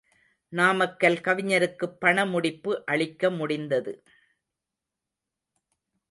[0.53, 3.93] நாமக்கல் கவிஞருக்குப் பண முடிப்பு அளிக்க முடிந்தது.